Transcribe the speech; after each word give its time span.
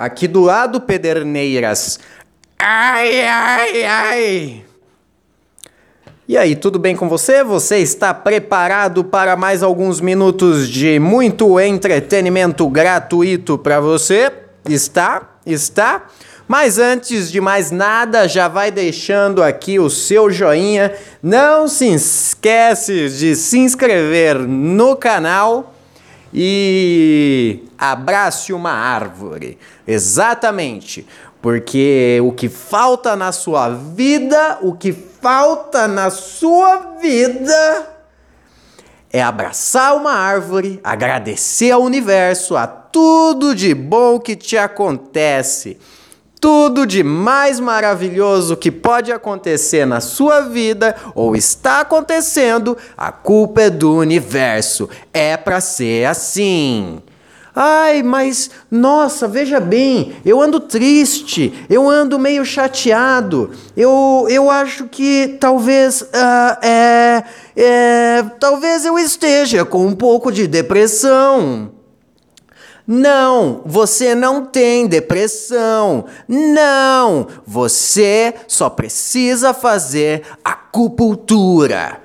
Aqui 0.00 0.26
do 0.26 0.40
lado, 0.40 0.80
Pederneiras. 0.80 2.00
Ai, 2.58 3.20
ai, 3.20 3.84
ai. 3.84 4.64
E 6.26 6.38
aí, 6.38 6.56
tudo 6.56 6.78
bem 6.78 6.96
com 6.96 7.06
você? 7.06 7.44
Você 7.44 7.76
está 7.80 8.14
preparado 8.14 9.04
para 9.04 9.36
mais 9.36 9.62
alguns 9.62 10.00
minutos 10.00 10.70
de 10.70 10.98
muito 10.98 11.60
entretenimento 11.60 12.66
gratuito 12.66 13.58
para 13.58 13.78
você? 13.78 14.32
Está? 14.66 15.34
Está? 15.44 16.06
Mas 16.48 16.78
antes 16.78 17.30
de 17.30 17.38
mais 17.38 17.70
nada, 17.70 18.26
já 18.26 18.48
vai 18.48 18.70
deixando 18.70 19.42
aqui 19.42 19.78
o 19.78 19.90
seu 19.90 20.30
joinha. 20.30 20.94
Não 21.22 21.68
se 21.68 21.92
esquece 21.92 23.10
de 23.10 23.36
se 23.36 23.58
inscrever 23.58 24.38
no 24.38 24.96
canal 24.96 25.74
e 26.32 27.64
abrace 27.78 28.52
uma 28.52 28.72
árvore. 28.72 29.58
Exatamente. 29.86 31.06
Porque 31.42 32.20
o 32.22 32.32
que 32.32 32.48
falta 32.48 33.16
na 33.16 33.32
sua 33.32 33.70
vida, 33.70 34.58
o 34.60 34.74
que 34.74 34.92
falta 34.92 35.88
na 35.88 36.10
sua 36.10 36.98
vida 37.00 37.88
é 39.12 39.20
abraçar 39.20 39.96
uma 39.96 40.12
árvore, 40.12 40.78
agradecer 40.84 41.72
ao 41.72 41.82
universo, 41.82 42.56
a 42.56 42.66
tudo 42.66 43.54
de 43.54 43.74
bom 43.74 44.20
que 44.20 44.36
te 44.36 44.56
acontece. 44.56 45.78
Tudo 46.40 46.86
de 46.86 47.02
mais 47.04 47.60
maravilhoso 47.60 48.56
que 48.56 48.70
pode 48.70 49.12
acontecer 49.12 49.84
na 49.84 50.00
sua 50.00 50.40
vida 50.40 50.96
ou 51.14 51.36
está 51.36 51.80
acontecendo, 51.80 52.78
a 52.96 53.12
culpa 53.12 53.62
é 53.62 53.70
do 53.70 53.94
universo. 53.94 54.88
É 55.12 55.36
para 55.36 55.60
ser 55.60 56.06
assim. 56.06 57.02
Ai, 57.54 58.02
mas 58.02 58.50
nossa, 58.70 59.26
veja 59.26 59.58
bem, 59.58 60.14
eu 60.24 60.40
ando 60.40 60.60
triste, 60.60 61.52
eu 61.68 61.90
ando 61.90 62.18
meio 62.18 62.44
chateado, 62.44 63.50
eu, 63.76 64.26
eu 64.30 64.48
acho 64.48 64.84
que 64.84 65.36
talvez, 65.40 66.00
uh, 66.00 66.64
é, 66.64 67.24
é, 67.56 68.22
talvez 68.38 68.84
eu 68.84 68.98
esteja 68.98 69.64
com 69.64 69.84
um 69.84 69.96
pouco 69.96 70.30
de 70.30 70.46
depressão. 70.46 71.79
Não, 72.86 73.62
você 73.64 74.14
não 74.14 74.44
tem 74.44 74.86
depressão. 74.86 76.04
Não, 76.26 77.26
você 77.46 78.34
só 78.46 78.68
precisa 78.68 79.54
fazer 79.54 80.22
acupuntura. 80.44 82.00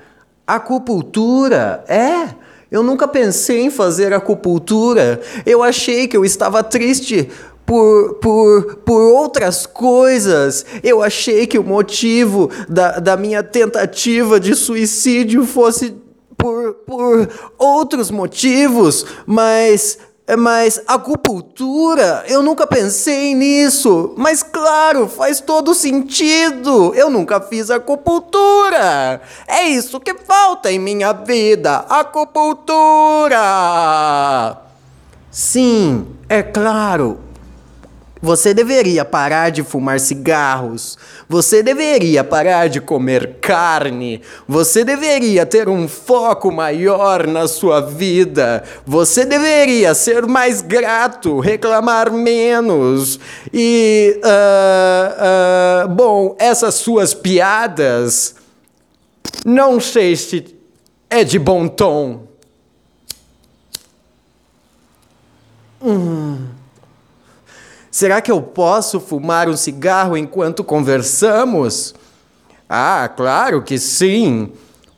Acupuntura 0.46 1.84
é 1.88 2.46
eu 2.70 2.82
nunca 2.82 3.06
pensei 3.06 3.62
em 3.62 3.70
fazer 3.70 4.12
acupuntura. 4.12 5.20
Eu 5.44 5.62
achei 5.62 6.08
que 6.08 6.16
eu 6.16 6.24
estava 6.24 6.64
triste 6.64 7.30
por, 7.64 8.14
por, 8.14 8.76
por 8.84 9.00
outras 9.12 9.66
coisas. 9.66 10.66
Eu 10.82 11.02
achei 11.02 11.46
que 11.46 11.58
o 11.58 11.64
motivo 11.64 12.50
da, 12.68 12.98
da 12.98 13.16
minha 13.16 13.42
tentativa 13.42 14.40
de 14.40 14.54
suicídio 14.54 15.44
fosse 15.46 15.94
por, 16.36 16.74
por 16.86 17.28
outros 17.56 18.10
motivos, 18.10 19.06
mas 19.26 19.98
mas 20.34 20.82
acupuntura, 20.88 22.24
eu 22.26 22.42
nunca 22.42 22.66
pensei 22.66 23.34
nisso. 23.34 24.14
Mas 24.16 24.42
claro, 24.42 25.06
faz 25.06 25.40
todo 25.40 25.74
sentido. 25.74 26.92
Eu 26.94 27.08
nunca 27.08 27.40
fiz 27.40 27.70
acupuntura. 27.70 29.20
É 29.46 29.68
isso 29.68 30.00
que 30.00 30.14
falta 30.14 30.72
em 30.72 30.78
minha 30.80 31.12
vida: 31.12 31.84
acupuntura. 31.88 33.36
Sim, 35.30 36.06
é 36.28 36.42
claro. 36.42 37.25
Você 38.20 38.54
deveria 38.54 39.04
parar 39.04 39.50
de 39.50 39.62
fumar 39.62 40.00
cigarros. 40.00 40.96
Você 41.28 41.62
deveria 41.62 42.24
parar 42.24 42.68
de 42.68 42.80
comer 42.80 43.36
carne. 43.42 44.22
Você 44.48 44.84
deveria 44.84 45.44
ter 45.44 45.68
um 45.68 45.86
foco 45.86 46.50
maior 46.50 47.26
na 47.26 47.46
sua 47.46 47.80
vida. 47.80 48.64
Você 48.86 49.26
deveria 49.26 49.94
ser 49.94 50.26
mais 50.26 50.62
grato, 50.62 51.40
reclamar 51.40 52.10
menos. 52.10 53.20
E, 53.52 54.18
uh, 54.24 55.84
uh, 55.84 55.88
bom, 55.94 56.34
essas 56.38 56.74
suas 56.76 57.12
piadas, 57.12 58.34
não 59.44 59.78
sei 59.78 60.16
se 60.16 60.56
é 61.10 61.22
de 61.22 61.38
bom 61.38 61.68
tom. 61.68 62.24
Hum. 65.82 66.55
Será 67.96 68.20
que 68.20 68.30
eu 68.30 68.42
posso 68.42 69.00
fumar 69.00 69.48
um 69.48 69.56
cigarro 69.56 70.18
enquanto 70.18 70.62
conversamos? 70.62 71.94
Ah, 72.68 73.08
claro 73.08 73.62
que 73.62 73.78
sim. 73.78 74.52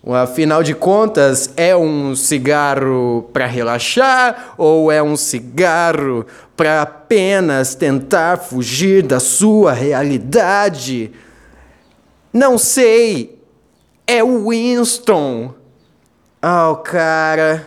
Afinal 0.05 0.65
de 0.65 0.75
contas, 0.75 1.49
é 1.57 1.77
um 1.77 2.17
cigarro 2.17 3.31
para 3.33 3.47
relaxar 3.47 4.55
ou 4.59 4.91
é 4.91 5.01
um 5.01 5.17
cigarro 5.17 6.27
para 6.57 6.83
apenas 6.83 7.77
tentar 7.77 8.37
fugir 8.39 9.05
da 9.05 9.21
sua 9.21 9.73
realidade? 9.73 11.13
Não 12.33 12.59
sei. 12.59 13.41
É 14.09 14.25
o 14.25 14.49
Winston. 14.49 15.55
Oh, 16.43 16.75
cara. 16.75 17.65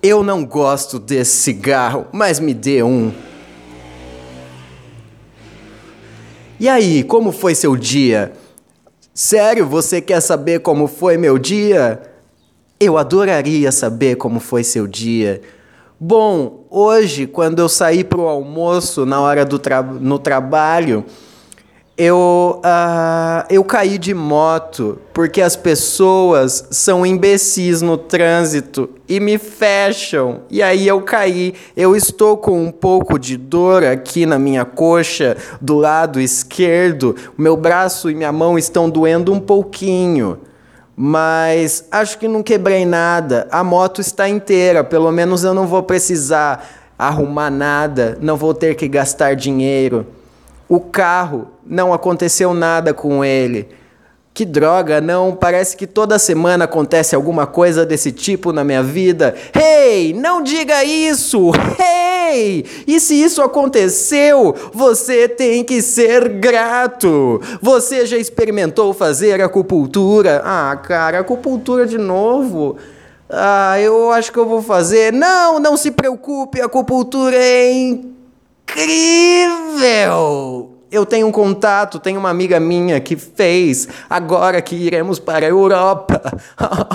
Eu 0.00 0.22
não 0.22 0.44
gosto 0.44 1.00
desse 1.00 1.38
cigarro, 1.38 2.06
mas 2.12 2.38
me 2.38 2.54
dê 2.54 2.84
um. 2.84 3.12
E 6.58 6.70
aí, 6.70 7.02
como 7.02 7.32
foi 7.32 7.54
seu 7.54 7.76
dia? 7.76 8.32
Sério, 9.12 9.66
você 9.66 10.00
quer 10.00 10.20
saber 10.20 10.60
como 10.60 10.86
foi 10.86 11.18
meu 11.18 11.38
dia? 11.38 12.00
Eu 12.80 12.96
adoraria 12.96 13.70
saber 13.70 14.16
como 14.16 14.40
foi 14.40 14.64
seu 14.64 14.86
dia. 14.86 15.42
Bom, 16.00 16.66
hoje, 16.70 17.26
quando 17.26 17.58
eu 17.58 17.68
saí 17.68 18.02
para 18.02 18.20
o 18.20 18.26
almoço 18.26 19.04
na 19.04 19.20
hora 19.20 19.44
do 19.44 19.58
tra 19.58 19.82
no 19.82 20.18
trabalho, 20.18 21.04
eu, 21.98 22.60
uh, 22.62 23.46
eu 23.48 23.64
caí 23.64 23.96
de 23.96 24.12
moto 24.12 24.98
porque 25.14 25.40
as 25.40 25.56
pessoas 25.56 26.66
são 26.70 27.06
imbecis 27.06 27.80
no 27.80 27.96
trânsito 27.96 28.90
e 29.08 29.18
me 29.18 29.38
fecham. 29.38 30.42
E 30.50 30.62
aí 30.62 30.86
eu 30.86 31.00
caí. 31.00 31.54
Eu 31.74 31.96
estou 31.96 32.36
com 32.36 32.62
um 32.62 32.70
pouco 32.70 33.18
de 33.18 33.38
dor 33.38 33.82
aqui 33.82 34.26
na 34.26 34.38
minha 34.38 34.64
coxa, 34.66 35.38
do 35.58 35.76
lado 35.76 36.20
esquerdo. 36.20 37.16
Meu 37.38 37.56
braço 37.56 38.10
e 38.10 38.14
minha 38.14 38.32
mão 38.32 38.58
estão 38.58 38.90
doendo 38.90 39.32
um 39.32 39.40
pouquinho. 39.40 40.38
Mas 40.94 41.86
acho 41.90 42.18
que 42.18 42.28
não 42.28 42.42
quebrei 42.42 42.84
nada. 42.84 43.48
A 43.50 43.64
moto 43.64 44.02
está 44.02 44.28
inteira. 44.28 44.84
Pelo 44.84 45.10
menos 45.10 45.44
eu 45.44 45.54
não 45.54 45.66
vou 45.66 45.82
precisar 45.82 46.92
arrumar 46.98 47.50
nada. 47.50 48.18
Não 48.20 48.36
vou 48.36 48.52
ter 48.52 48.74
que 48.74 48.86
gastar 48.86 49.34
dinheiro. 49.34 50.06
O 50.68 50.80
carro, 50.80 51.48
não 51.64 51.92
aconteceu 51.92 52.52
nada 52.52 52.92
com 52.92 53.24
ele. 53.24 53.68
Que 54.36 54.44
droga, 54.44 55.00
não? 55.00 55.34
Parece 55.34 55.74
que 55.74 55.86
toda 55.86 56.18
semana 56.18 56.64
acontece 56.66 57.14
alguma 57.14 57.46
coisa 57.46 57.86
desse 57.86 58.12
tipo 58.12 58.52
na 58.52 58.62
minha 58.62 58.82
vida. 58.82 59.34
Hey, 59.54 60.12
não 60.12 60.42
diga 60.42 60.84
isso! 60.84 61.52
Hey! 61.80 62.66
E 62.86 63.00
se 63.00 63.14
isso 63.14 63.40
aconteceu, 63.40 64.54
você 64.74 65.26
tem 65.26 65.64
que 65.64 65.80
ser 65.80 66.28
grato. 66.28 67.40
Você 67.62 68.04
já 68.04 68.18
experimentou 68.18 68.92
fazer 68.92 69.40
acupuntura? 69.40 70.42
Ah, 70.44 70.76
cara, 70.76 71.20
acupuntura 71.20 71.86
de 71.86 71.96
novo. 71.96 72.76
Ah, 73.30 73.80
eu 73.80 74.10
acho 74.10 74.30
que 74.30 74.38
eu 74.38 74.46
vou 74.46 74.60
fazer. 74.60 75.14
Não, 75.14 75.58
não 75.58 75.78
se 75.78 75.90
preocupe, 75.90 76.60
a 76.60 76.66
acupuntura 76.66 77.36
é 77.36 77.72
incrível! 77.72 78.06
Eu 80.96 81.04
tenho 81.04 81.26
um 81.26 81.30
contato, 81.30 81.98
tenho 81.98 82.18
uma 82.18 82.30
amiga 82.30 82.58
minha 82.58 82.98
que 82.98 83.16
fez, 83.16 83.86
agora 84.08 84.62
que 84.62 84.74
iremos 84.74 85.18
para 85.18 85.44
a 85.44 85.48
Europa. 85.50 86.22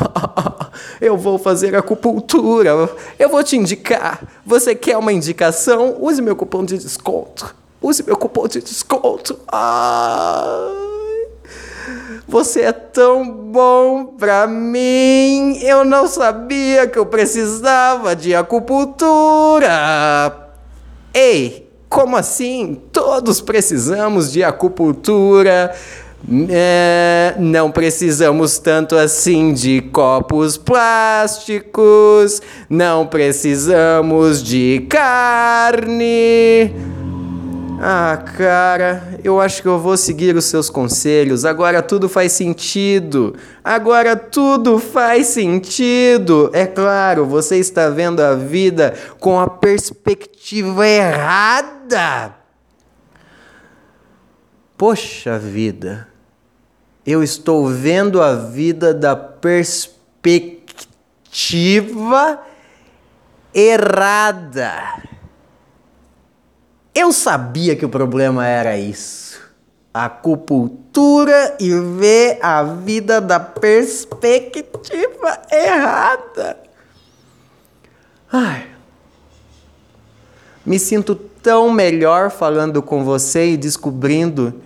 eu 0.99 1.15
vou 1.15 1.37
fazer 1.37 1.75
acupuntura. 1.75 2.89
Eu 3.19 3.29
vou 3.29 3.43
te 3.43 3.55
indicar. 3.55 4.23
Você 4.43 4.73
quer 4.73 4.97
uma 4.97 5.13
indicação? 5.13 5.97
Use 5.99 6.19
meu 6.19 6.35
cupom 6.35 6.65
de 6.65 6.79
desconto. 6.79 7.53
Use 7.79 8.01
meu 8.01 8.17
cupom 8.17 8.47
de 8.47 8.59
desconto. 8.59 9.37
Você 12.27 12.61
é 12.61 12.71
tão 12.71 13.29
bom 13.29 14.15
pra 14.17 14.47
mim. 14.47 15.59
Eu 15.61 15.85
não 15.85 16.07
sabia 16.07 16.87
que 16.87 16.97
eu 16.97 17.05
precisava 17.05 18.15
de 18.15 18.33
acupuntura. 18.33 19.69
Ei, 21.13 21.70
como 21.91 22.15
assim? 22.15 22.81
Todos 22.93 23.41
precisamos 23.41 24.31
de 24.31 24.41
acupuntura. 24.41 25.75
É, 26.49 27.35
não 27.37 27.69
precisamos 27.69 28.57
tanto 28.59 28.95
assim 28.95 29.53
de 29.53 29.81
copos 29.91 30.55
plásticos, 30.55 32.41
não 32.69 33.05
precisamos 33.05 34.41
de 34.41 34.85
carne. 34.87 36.71
Ah, 37.83 38.23
cara, 38.37 39.17
eu 39.23 39.41
acho 39.41 39.59
que 39.63 39.67
eu 39.67 39.79
vou 39.79 39.97
seguir 39.97 40.35
os 40.35 40.45
seus 40.45 40.69
conselhos. 40.69 41.45
Agora 41.45 41.81
tudo 41.81 42.07
faz 42.07 42.31
sentido. 42.31 43.35
Agora 43.63 44.15
tudo 44.15 44.77
faz 44.77 45.29
sentido. 45.29 46.51
É 46.53 46.67
claro, 46.67 47.25
você 47.25 47.57
está 47.57 47.89
vendo 47.89 48.19
a 48.19 48.35
vida 48.35 48.93
com 49.19 49.39
a 49.39 49.47
perspectiva 49.47 50.85
errada. 50.87 52.35
Poxa 54.77 55.39
vida, 55.39 56.07
eu 57.03 57.23
estou 57.23 57.67
vendo 57.67 58.21
a 58.21 58.35
vida 58.35 58.93
da 58.93 59.15
perspectiva 59.15 60.69
errada. 63.51 65.10
Eu 66.93 67.13
sabia 67.13 67.75
que 67.75 67.85
o 67.85 67.89
problema 67.89 68.45
era 68.45 68.77
isso. 68.77 69.39
A 69.93 70.05
acupuntura 70.05 71.55
e 71.59 71.69
ver 71.97 72.37
a 72.41 72.63
vida 72.63 73.21
da 73.21 73.39
perspectiva 73.39 75.41
errada. 75.51 76.57
Ai. 78.31 78.67
Me 80.65 80.77
sinto 80.77 81.15
tão 81.15 81.71
melhor 81.71 82.29
falando 82.29 82.81
com 82.81 83.03
você 83.03 83.51
e 83.51 83.57
descobrindo 83.57 84.61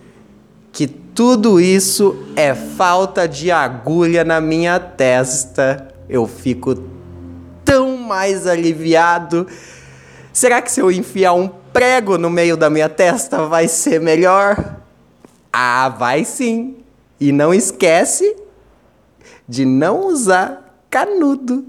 que 0.72 0.86
tudo 0.86 1.60
isso 1.60 2.26
é 2.36 2.54
falta 2.54 3.26
de 3.26 3.50
agulha 3.50 4.24
na 4.24 4.40
minha 4.40 4.78
testa. 4.78 5.88
Eu 6.08 6.26
fico 6.26 6.74
tão 7.64 7.96
mais 7.96 8.46
aliviado. 8.46 9.46
Será 10.32 10.60
que 10.60 10.70
se 10.70 10.80
eu 10.80 10.92
enfiar 10.92 11.32
um 11.32 11.48
prego 11.76 12.16
no 12.16 12.30
meio 12.30 12.56
da 12.56 12.70
minha 12.70 12.88
testa 12.88 13.44
vai 13.44 13.68
ser 13.68 14.00
melhor? 14.00 14.78
Ah, 15.52 15.90
vai 15.90 16.24
sim. 16.24 16.78
E 17.20 17.30
não 17.30 17.52
esquece 17.52 18.34
de 19.46 19.66
não 19.66 20.06
usar 20.06 20.80
canudo. 20.88 21.66